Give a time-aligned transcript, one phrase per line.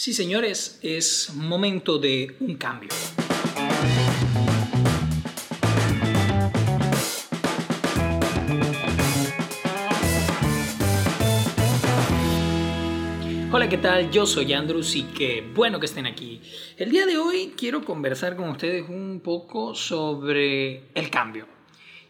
[0.00, 2.88] Sí, señores, es momento de un cambio.
[13.50, 14.12] Hola, ¿qué tal?
[14.12, 16.42] Yo soy Andrews y qué bueno que estén aquí.
[16.76, 21.57] El día de hoy quiero conversar con ustedes un poco sobre el cambio.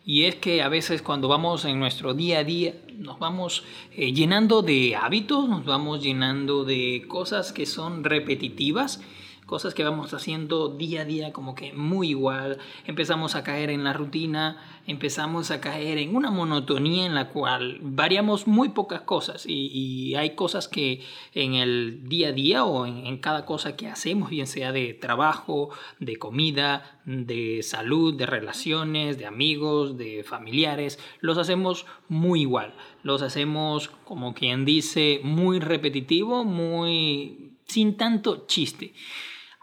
[0.08, 3.62] Y es que a veces cuando vamos en nuestro día a día nos vamos
[3.92, 9.02] eh, llenando de hábitos, nos vamos llenando de cosas que son repetitivas
[9.48, 13.82] cosas que vamos haciendo día a día como que muy igual, empezamos a caer en
[13.82, 19.46] la rutina, empezamos a caer en una monotonía en la cual variamos muy pocas cosas
[19.46, 23.86] y, hay cosas que en el día a día o en, en, cada cosa que
[23.86, 30.98] hacemos, bien sea de trabajo, de comida, de salud, de relaciones, de amigos, de familiares,
[31.20, 38.92] los hacemos muy igual, los hacemos como quien dice muy repetitivo, muy sin tanto chiste.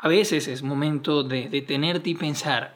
[0.06, 2.76] A veces es momento de detenerte y pensar,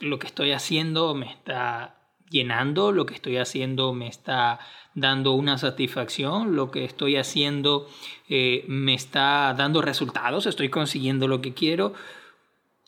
[0.00, 4.58] lo que estoy haciendo me está llenando, lo que estoy haciendo me está
[4.96, 7.86] dando una satisfacción, lo que estoy haciendo
[8.28, 11.92] eh, me está dando resultados, estoy consiguiendo lo que quiero.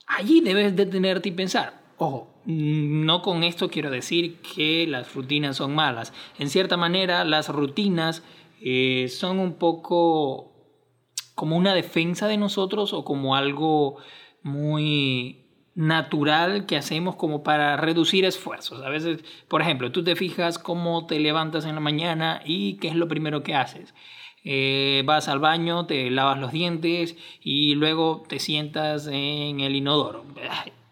[0.09, 5.73] Allí debes detenerte y pensar, ojo, no con esto quiero decir que las rutinas son
[5.73, 6.13] malas.
[6.37, 8.25] En cierta manera, las rutinas
[8.61, 10.52] eh, son un poco
[11.35, 13.97] como una defensa de nosotros o como algo
[14.43, 15.43] muy
[15.75, 18.83] natural que hacemos como para reducir esfuerzos.
[18.83, 22.89] A veces, por ejemplo, tú te fijas cómo te levantas en la mañana y qué
[22.89, 23.95] es lo primero que haces.
[24.45, 30.25] Eh, vas al baño, te lavas los dientes y luego te sientas en el inodoro.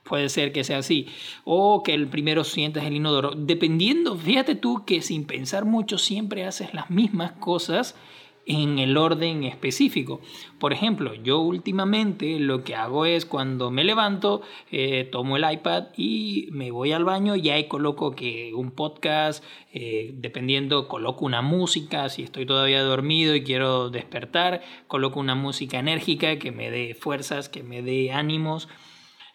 [0.04, 1.06] Puede ser que sea así.
[1.44, 3.32] O que el primero sientas el inodoro.
[3.36, 7.94] Dependiendo, fíjate tú que sin pensar mucho siempre haces las mismas cosas
[8.50, 10.20] en el orden específico.
[10.58, 15.84] Por ejemplo, yo últimamente lo que hago es cuando me levanto, eh, tomo el iPad
[15.96, 21.42] y me voy al baño y ahí coloco que un podcast, eh, dependiendo, coloco una
[21.42, 26.94] música, si estoy todavía dormido y quiero despertar, coloco una música enérgica que me dé
[26.94, 28.68] fuerzas, que me dé ánimos.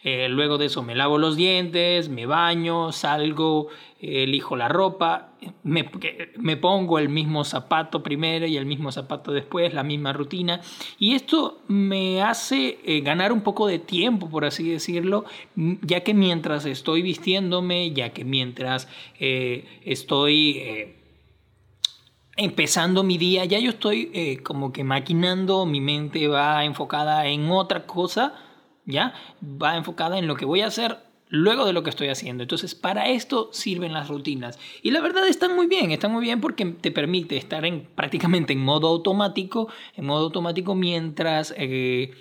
[0.08, 5.32] Eh, luego de eso me lavo los dientes, me baño, salgo, elijo la ropa,
[5.64, 5.90] me,
[6.38, 10.62] me, pongo el mismo zapato primero y el mismo zapato después, la misma rutina.
[11.00, 16.14] Y esto me hace eh, ganar un poco de tiempo, por así decirlo, ya que
[16.14, 18.88] mientras estoy vistiéndome, ya que mientras
[19.20, 20.94] eh, estoy
[22.38, 27.88] empezando mi día, ya yo estoy como que maquinando, mi mente va enfocada en otra
[27.88, 28.45] cosa
[28.86, 29.14] ¿ya?
[29.44, 30.98] Va enfocada en lo que voy a hacer
[31.30, 32.44] luego de lo que estoy haciendo.
[32.44, 34.60] Entonces, para esto sirven las rutinas.
[34.82, 38.54] Y la verdad están muy bien, están muy bien porque te permite estar en, prácticamente
[38.54, 42.14] en modo automático, en modo automático mientras eh,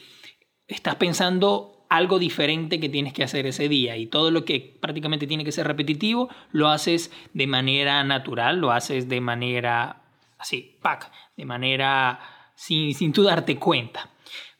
[0.66, 5.26] estás pensando algo diferente que tienes que hacer ese día y todo lo que prácticamente
[5.26, 10.02] tiene que ser repetitivo lo haces de manera natural, lo haces de manera
[10.38, 12.18] así, pack, de manera
[12.56, 14.10] sin, sin tú darte cuenta.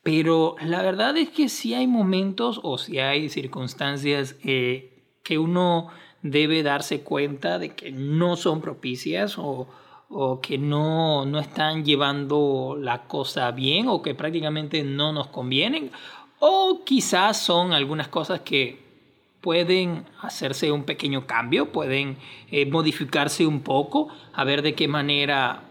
[0.05, 5.89] Pero la verdad es que sí hay momentos o si hay circunstancias eh, que uno
[6.21, 9.67] debe darse cuenta de que no son propicias o,
[10.11, 15.91] o que no, no están llevando la cosa bien o que prácticamente no nos convienen.
[16.39, 18.85] O quizás son algunas cosas que
[19.41, 22.19] pueden hacerse un pequeño cambio, pueden
[22.51, 25.63] eh, modificarse un poco, a ver de qué manera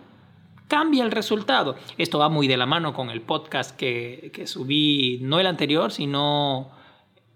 [0.73, 1.75] cambia el resultado.
[1.99, 6.71] Esto va muy de la mano con el podcast que, subí, no el anterior, sino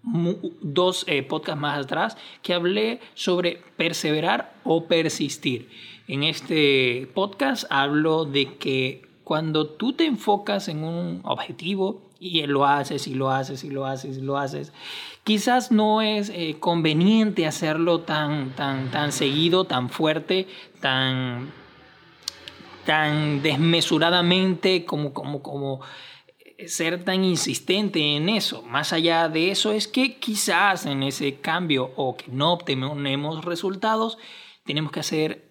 [0.02, 5.70] dos eh, podcasts más atrás, que hablé sobre perseverar o persistir.
[6.08, 12.66] En este podcast hablo de que cuando tú te enfocas en un objetivo y lo
[12.66, 14.72] haces y lo haces y lo haces y lo haces,
[15.22, 20.48] quizás no es eh, conveniente hacerlo tan, tan, tan seguido, tan fuerte,
[20.80, 21.52] tan
[22.88, 25.82] tan desmesuradamente como, como, como
[26.66, 28.62] ser tan insistente en eso.
[28.62, 34.16] Más allá de eso es que quizás en ese cambio o que no obtenemos resultados,
[34.64, 35.50] tenemos que hacer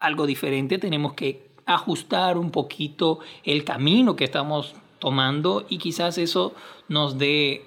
[0.00, 6.54] algo diferente, tenemos que ajustar un poquito el camino que estamos tomando y quizás eso
[6.88, 7.66] nos dé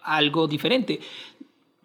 [0.00, 1.00] algo diferente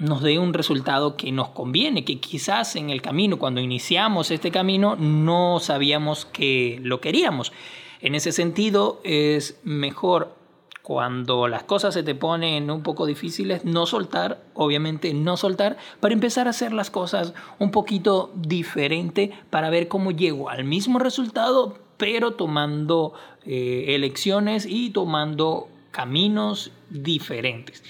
[0.01, 4.49] nos dé un resultado que nos conviene, que quizás en el camino, cuando iniciamos este
[4.49, 7.53] camino, no sabíamos que lo queríamos.
[8.01, 10.35] En ese sentido, es mejor
[10.81, 16.15] cuando las cosas se te ponen un poco difíciles, no soltar, obviamente no soltar, para
[16.15, 21.77] empezar a hacer las cosas un poquito diferente, para ver cómo llego al mismo resultado,
[21.97, 23.13] pero tomando
[23.45, 27.83] eh, elecciones y tomando caminos diferentes.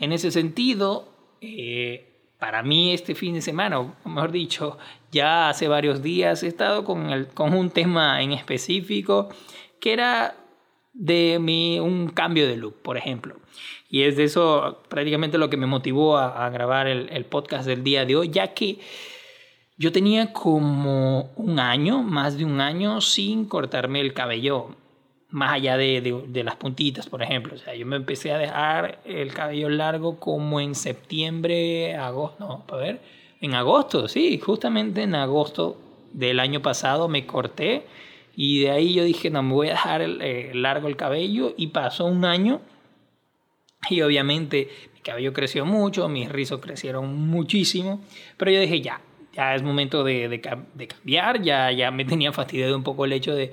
[0.00, 2.08] En ese sentido, eh,
[2.38, 4.78] para mí este fin de semana, o mejor dicho,
[5.10, 9.28] ya hace varios días he estado con, el, con un tema en específico
[9.80, 10.36] que era
[10.92, 11.38] de
[11.82, 13.36] un cambio de look, por ejemplo.
[13.88, 17.82] Y es de eso prácticamente lo que me motivó a, grabar el, el, podcast del
[17.82, 18.78] día de hoy, ya que
[19.76, 24.76] yo tenía como un año, más de un año, sin cortarme el cabello,
[25.30, 27.54] más allá de, de, de las puntitas, por ejemplo.
[27.54, 32.64] O sea, yo me empecé a dejar el cabello largo como en septiembre, agosto, no,
[32.74, 33.00] a ver,
[33.40, 35.80] en agosto, sí, justamente en agosto
[36.12, 37.84] del año pasado me corté
[38.34, 41.68] y de ahí yo dije, no, me voy a dejar eh, largo el cabello y
[41.68, 42.60] pasó un año
[43.90, 48.00] y obviamente mi cabello creció mucho, mis rizos crecieron muchísimo,
[48.36, 49.00] pero yo dije, ya,
[49.32, 50.40] ya es momento de, de,
[50.74, 53.52] de cambiar, ya, ya me tenía fastidiado un poco el hecho de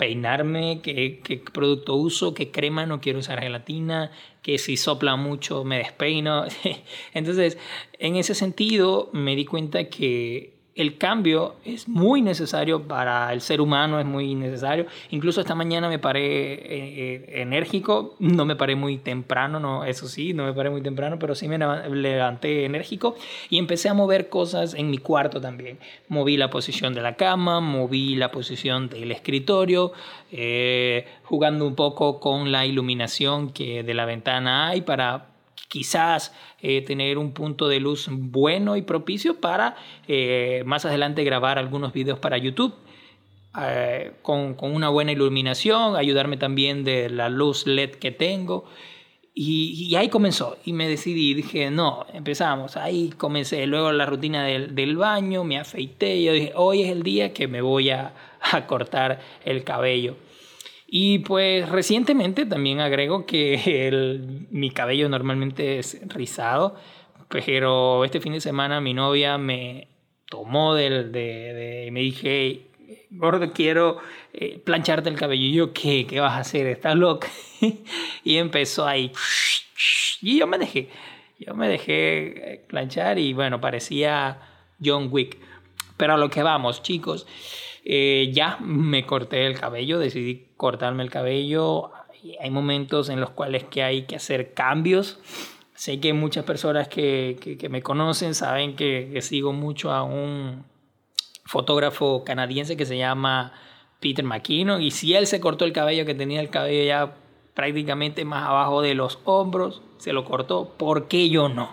[0.00, 1.20] peinarme, qué,
[1.52, 4.10] producto uso, qué crema, no quiero usar gelatina,
[4.40, 6.46] que si sopla mucho me despeino.
[7.12, 7.58] Entonces,
[7.98, 13.60] en ese sentido, me di cuenta que el cambio es muy necesario para el ser
[13.60, 14.86] humano, es muy necesario.
[15.10, 20.08] Incluso esta mañana me paré eh, eh, enérgico, no me paré muy temprano, no, eso
[20.08, 23.16] sí, no me paré muy temprano, pero sí me levanté enérgico
[23.48, 25.78] y empecé a mover cosas en mi cuarto también.
[26.08, 29.92] Moví la posición de la cama, moví la posición del escritorio,
[30.30, 35.29] eh, jugando un poco con la iluminación que de la ventana hay para
[35.70, 39.76] quizás eh, tener un punto de luz bueno y propicio para
[40.08, 42.74] eh, más adelante grabar algunos videos para YouTube.
[43.58, 48.64] Eh, con, una buena iluminación, ayudarme también de la luz LED que tengo.
[49.32, 54.96] Y, ahí comenzó, y me decidí, dije, no, empezamos, ahí comencé, luego la rutina del,
[54.96, 58.12] baño, me afeité, yo dije, hoy es el día que me voy a
[58.66, 60.16] cortar el cabello.
[60.92, 66.74] Y pues recientemente también agrego que el, mi cabello normalmente es rizado,
[67.28, 69.86] pero este fin de semana mi novia me
[70.28, 72.70] tomó del, de, de, me dije,
[73.10, 73.98] gordo, quiero
[74.32, 75.44] eh, plancharte el cabello.
[75.44, 76.06] Y yo, ¿qué?
[76.08, 76.66] ¿Qué vas a hacer?
[76.66, 77.28] ¿Estás loca?
[78.24, 79.12] y empezó ahí.
[80.20, 80.88] Y yo me dejé,
[81.38, 84.40] yo me dejé eh, planchar y bueno, parecía
[84.84, 85.38] John Wick.
[86.00, 87.26] Pero a lo que vamos, chicos.
[87.84, 91.90] Eh, ya me corté el cabello, decidí cortarme el cabello.
[92.40, 95.18] Hay momentos en los cuales que hay que hacer cambios.
[95.74, 100.64] Sé que muchas personas que, que, me conocen saben que, que, sigo mucho a un
[101.44, 103.52] fotógrafo canadiense que se llama
[104.00, 107.14] Peter McKinnon y si él se cortó el cabello, que tenía el cabello ya
[107.54, 111.70] prácticamente más abajo de los hombros, se lo cortó, ¿por qué yo no?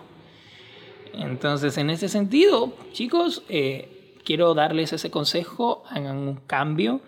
[1.14, 3.97] Entonces, en ese sentido, chicos, eh,
[4.28, 7.00] quiero darles ese consejo, hagan un cambio.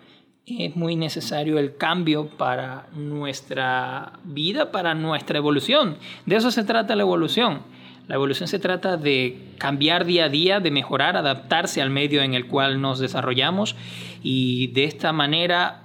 [0.46, 5.98] Es muy necesario el cambio para nuestra vida, para nuestra evolución.
[6.24, 7.60] De eso se trata la evolución.
[8.08, 12.32] La evolución se trata de cambiar día a día, de mejorar, adaptarse al medio en
[12.32, 13.76] el cual nos desarrollamos
[14.22, 15.82] y de esta manera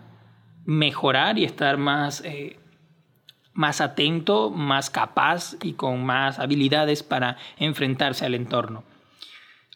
[0.63, 2.57] mejorar y estar más, eh,
[3.51, 8.85] más atento, más capaz y con más habilidades para enfrentarse al entorno.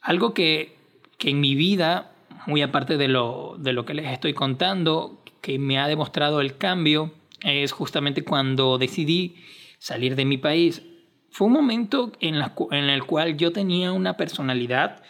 [0.02, 0.79] Algo que
[1.20, 2.16] que en mi vida,
[2.48, 6.58] muy aparte de lo, de lo que les estoy contando, que me ha demostrado el
[6.58, 7.14] cambio,
[7.44, 9.36] es justamente cuando decidí
[9.78, 10.82] salir de mi país.
[11.30, 15.04] Fue un momento en, la, en el cual yo tenía una personalidad,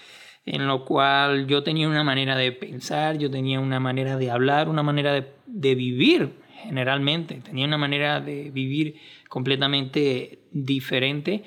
[0.45, 4.67] en lo cual yo tenía una manera de pensar, yo tenía una manera de hablar,
[4.67, 8.95] una manera de, de vivir generalmente, tenía una manera de vivir
[9.29, 11.43] completamente diferente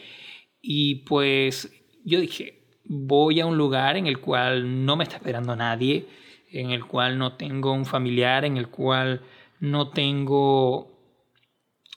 [0.62, 1.70] y pues
[2.04, 6.06] yo dije, voy a un lugar en el cual no me está esperando nadie,
[6.50, 9.22] en el cual no tengo un familiar, en el cual
[9.60, 10.92] no tengo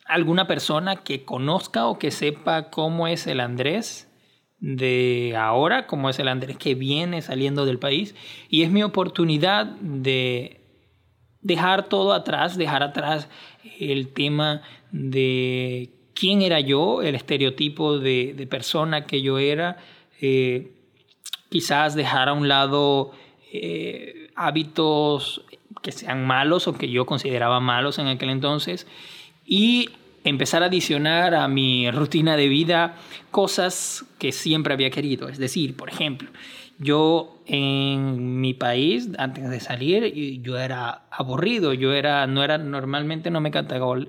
[0.06, 4.12] alguna persona que conozca o que sepa cómo es el Andrés
[4.60, 8.16] de ahora, cómo es el Andrés que viene saliendo del país.
[8.50, 10.62] Y es mi oportunidad de
[11.42, 13.30] dejar todo atrás, dejar atrás
[13.80, 14.62] el tema
[14.92, 19.78] de quién era yo, el estereotipo de, persona que yo era,
[20.22, 20.75] eh,
[21.56, 23.14] quizás dejar a un lado
[23.54, 25.42] eh, hábitos
[25.82, 28.86] que sean malos o que yo consideraba malos en aquel entonces
[29.46, 29.90] y
[30.26, 32.98] empezar a adicionar a mi rutina de vida
[33.32, 35.30] cosas que siempre había querido.
[35.30, 36.30] Es decir, por ejemplo,
[36.78, 43.32] yo en mi país, antes de salir, yo era aburrido, yo era, no era, normalmente
[43.32, 43.52] no me,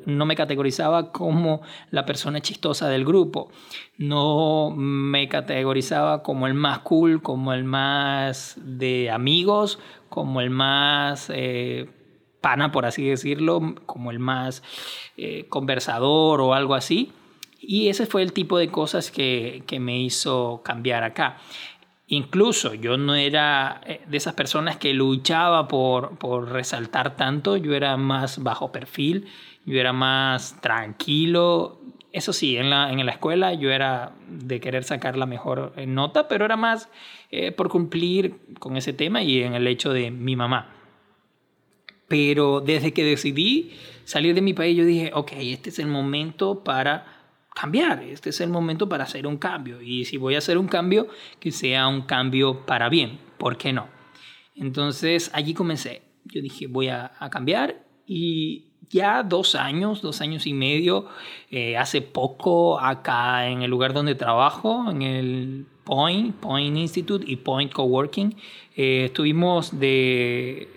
[0.07, 3.51] no me categorizaba como la persona chistosa del grupo,
[3.99, 11.31] no me categorizaba como el más cool, como el más de amigos, como el más,
[11.33, 11.89] eh,
[12.41, 14.63] pana, por así decirlo, como el más
[15.17, 17.13] eh, conversador o algo así.
[17.59, 21.39] Y ese fue el tipo de cosas que, que me hizo cambiar acá.
[22.09, 27.75] Incluso yo no era eh, de esas personas que luchaba por, por resaltar tanto, yo
[27.75, 29.27] era más bajo perfil,
[29.65, 31.81] yo era más tranquilo.
[32.13, 35.87] Eso sí, en la, en la escuela yo era de querer sacar la mejor eh,
[35.87, 36.89] nota, pero era más
[37.33, 40.73] eh, por cumplir con ese tema y en el hecho de mi mamá.
[42.07, 43.73] Pero desde que decidí
[44.05, 47.16] salir de mi país, yo dije, ok, este es el momento para
[47.59, 49.81] cambiar, este es el momento para hacer un cambio.
[49.81, 51.09] Y si voy a hacer un cambio,
[51.41, 53.89] que sea un cambio para bien, ¿por qué no?
[54.55, 56.03] Entonces allí comencé.
[56.25, 61.07] Yo dije, voy a, cambiar y ya dos años, dos años y medio,
[61.51, 67.37] eh, hace poco acá en el lugar donde trabajo, en el Point, Point Institute y
[67.37, 68.37] Point Coworking,
[68.77, 70.76] eh, estuvimos de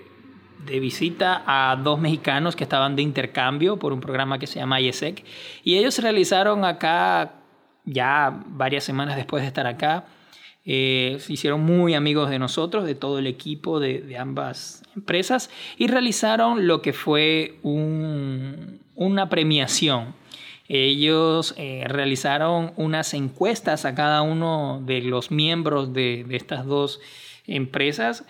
[0.65, 4.81] de visita a dos mexicanos que estaban de intercambio por un programa que se llama
[4.81, 5.23] IESEC.
[5.63, 7.33] Y ellos realizaron acá,
[7.85, 10.05] ya varias semanas después de estar acá,
[10.65, 15.87] eh, se hicieron muy amigos de nosotros, de todo el equipo de, ambas empresas, y
[15.87, 20.13] realizaron lo que fue una premiación.
[20.67, 26.99] Ellos eh, realizaron unas encuestas a cada uno de los miembros de estas dos
[27.47, 28.25] empresas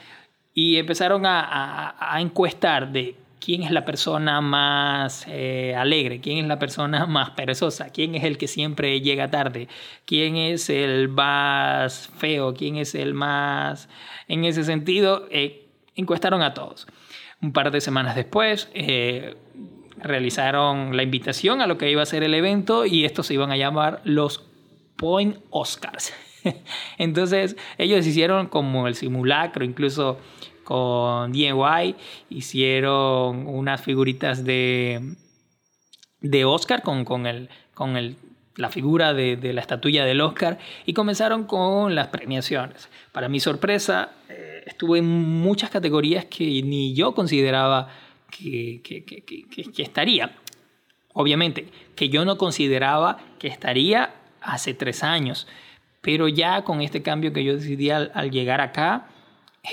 [0.53, 6.59] y empezaron a, encuestar de quién es la persona más eh, alegre, quién es la
[6.59, 9.67] persona más perezosa, quién es el que siempre llega tarde,
[10.05, 13.89] quién es el más feo, quién es el más...
[14.27, 16.87] En ese sentido, eh, encuestaron a todos.
[17.41, 19.35] Un par de semanas después, eh,
[19.97, 23.51] realizaron la invitación a lo que iba a ser el evento y estos se iban
[23.51, 24.45] a llamar los
[24.95, 26.13] Point Oscars.
[26.97, 30.17] Entonces ellos hicieron como el simulacro, incluso
[30.63, 31.95] con DIY,
[32.29, 35.15] hicieron unas figuritas de,
[36.21, 38.17] de Oscar con, con, el, con el,
[38.55, 42.89] la figura de, de, la estatuilla del Oscar y comenzaron con las premiaciones.
[43.11, 47.89] Para mi sorpresa, eh, estuve en muchas categorías que ni yo consideraba
[48.29, 50.35] que, que, que, que, estaría.
[51.13, 55.47] Obviamente, que yo no consideraba que estaría hace tres años,
[56.01, 59.09] pero ya con este cambio que yo decidí al, llegar acá,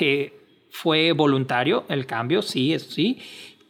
[0.00, 0.32] eh,
[0.70, 3.18] fue voluntario el cambio, sí, eso sí,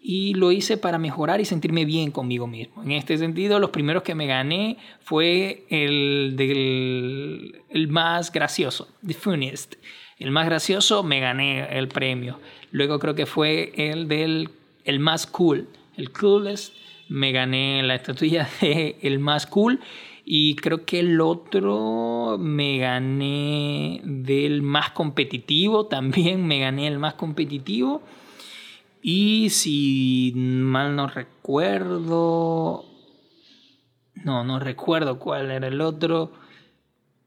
[0.08, 2.80] y lo hice para mejorar y sentirme bien conmigo mismo.
[2.84, 9.14] En este sentido, los primeros que me gané fue el del el más gracioso, The
[9.14, 9.74] Funniest.
[10.18, 12.38] El más gracioso me gané el premio.
[12.70, 14.50] Luego creo que fue el del
[14.84, 16.72] el más cool, el coolest.
[17.08, 19.80] Me gané la estatuilla de el más cool
[20.28, 27.14] y creo que el otro me gané del más competitivo, también me gané el más
[27.14, 28.02] competitivo.
[29.00, 32.84] Y si mal no recuerdo,
[34.24, 36.32] no, no recuerdo cuál era el otro,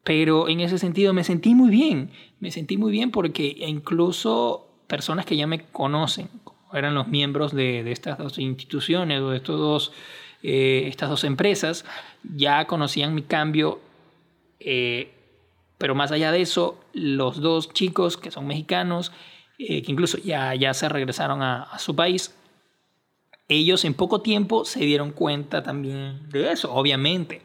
[0.04, 5.26] pero en ese sentido me sentí muy bien, me sentí muy bien porque incluso personas
[5.26, 6.28] que ya me conocen,
[6.74, 9.94] eran los miembros de, de estas dos instituciones o de estos dos
[10.42, 11.86] eh, estas dos empresas
[12.24, 13.80] ya conocían mi cambio,
[14.60, 15.14] eh,
[15.78, 19.12] pero más allá de eso, los dos chicos que son mexicanos,
[19.58, 22.36] eh, que incluso ya, ya se regresaron a, su país,
[23.48, 27.42] ellos en poco tiempo se dieron cuenta también de eso, obviamente.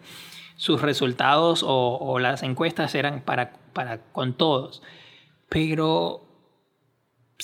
[0.57, 4.83] Sus resultados o, o las encuestas eran para, para con todos,
[5.49, 6.25] pero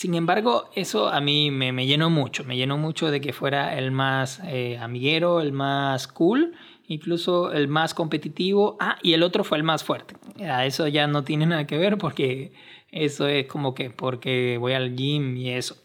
[0.01, 3.91] sin embargo, eso a mí me, llenó mucho, me llenó mucho de que fuera el
[3.91, 6.55] más eh, amiguero, el más cool,
[6.89, 8.79] incluso el más competitivo.
[8.81, 10.15] Ah, y el otro fue el más fuerte.
[10.39, 12.55] Eso ya no tiene nada que ver porque
[12.91, 15.77] eso es como que porque voy al gym y eso.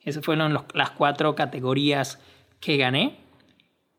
[0.00, 2.22] Esas fueron las cuatro categorías
[2.60, 3.16] que gané.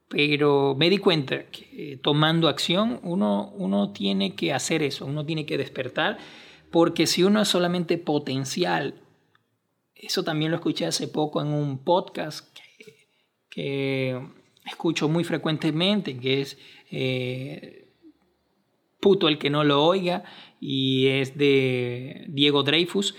[0.08, 5.26] Pero me di cuenta que eh, tomando acción uno, uno tiene que hacer eso, uno
[5.26, 6.20] tiene que despertar,
[6.72, 9.02] porque si uno es solamente potencial
[10.00, 12.56] eso también lo escuché hace poco en un podcast
[13.50, 14.22] que,
[14.66, 16.58] escucho muy frecuentemente, que es
[16.92, 17.88] eh,
[19.00, 20.24] Puto el que no lo oiga,
[20.60, 23.16] y es de Diego Dreyfus.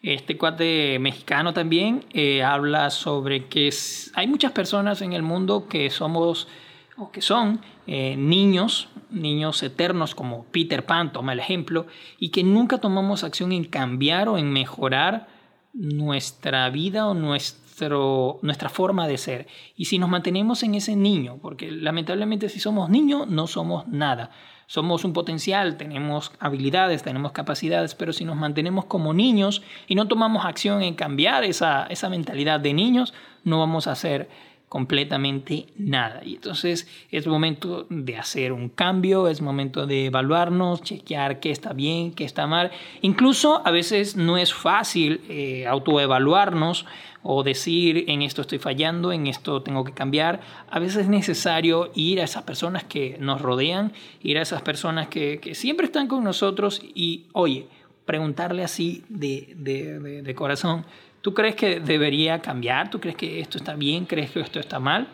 [0.00, 3.70] Este cuate mexicano también eh, habla sobre que
[4.14, 6.48] hay muchas personas en el mundo que somos
[6.96, 11.86] o que son eh, niños, niños eternos como Peter Pan, toma el ejemplo,
[12.18, 15.35] y que nunca tomamos acción en cambiar o en mejorar
[15.76, 19.46] nuestra vida o nuestro, nuestra forma de ser.
[19.76, 24.30] Y si nos mantenemos en ese niño, porque lamentablemente si somos niños no somos nada.
[24.68, 30.08] Somos un potencial, tenemos habilidades, tenemos capacidades, pero si nos mantenemos como niños y no
[30.08, 33.14] tomamos acción en cambiar esa, esa mentalidad de niños,
[33.44, 34.28] no vamos a ser
[34.68, 36.22] completamente nada.
[36.24, 41.72] Y entonces es momento de hacer un cambio, es momento de evaluarnos, chequear qué está
[41.72, 42.72] bien, qué está mal.
[43.00, 46.84] Incluso a veces no es fácil eh, autoevaluarnos
[47.22, 50.40] o decir en esto estoy fallando, en esto tengo que cambiar.
[50.68, 55.08] A veces es necesario ir a esas personas que nos rodean, ir a esas personas
[55.08, 57.68] que, siempre están con nosotros y, oye,
[58.04, 60.84] preguntarle así de, de, de corazón,
[61.26, 62.88] ¿Tú crees que debería cambiar?
[62.88, 64.06] ¿Tú crees que esto está bien?
[64.06, 65.08] ¿Crees que esto está mal?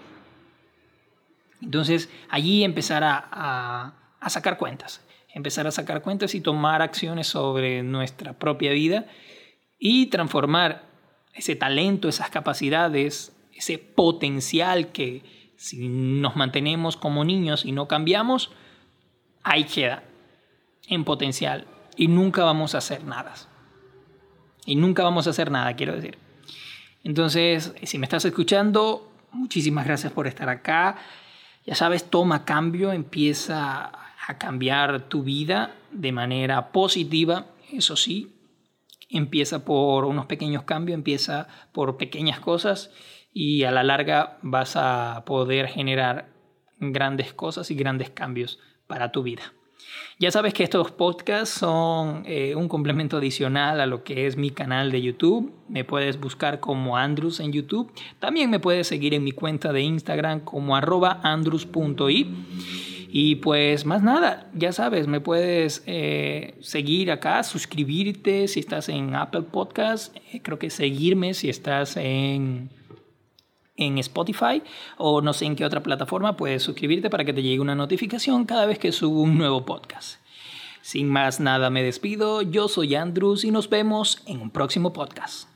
[1.62, 5.02] Entonces, allí empezar a, a, sacar cuentas,
[5.32, 9.06] empezar a sacar cuentas y tomar acciones sobre nuestra propia vida
[9.78, 10.84] y transformar
[11.32, 15.22] ese talento, esas capacidades, ese potencial que
[15.56, 18.50] si nos mantenemos como niños y no cambiamos,
[19.42, 20.02] ahí queda
[20.88, 21.66] en potencial
[21.96, 23.32] y nunca vamos a hacer nada.
[24.64, 26.18] Y nunca vamos a hacer nada, quiero decir.
[27.04, 30.96] Entonces, si me estás escuchando, muchísimas gracias por estar acá.
[31.66, 33.90] Ya sabes, toma cambio, empieza
[34.26, 38.36] a cambiar tu vida de manera positiva, eso sí.
[39.08, 42.90] Empieza por unos pequeños cambios, empieza por pequeñas cosas
[43.32, 46.28] y a la larga vas a poder generar
[46.78, 49.42] grandes cosas y grandes cambios para tu vida.
[50.18, 54.50] Ya sabes que estos podcasts son eh, un complemento adicional a lo que es mi
[54.50, 55.52] canal de YouTube.
[55.68, 57.92] Me puedes buscar como Andrews en YouTube.
[58.20, 62.26] También me puedes seguir en mi cuenta de Instagram como arroba andrews.i.
[63.14, 69.14] Y pues más nada, ya sabes, me puedes eh, seguir acá, suscribirte si estás en
[69.14, 72.70] Apple Podcast, eh, creo que seguirme si estás en
[73.76, 74.62] en Spotify
[74.96, 78.44] o no sé en qué otra plataforma, puedes suscribirte para que te llegue una notificación
[78.44, 80.20] cada vez que subo un nuevo podcast.
[80.80, 85.51] Sin más nada me despido, yo soy Andrews y nos vemos en un próximo podcast.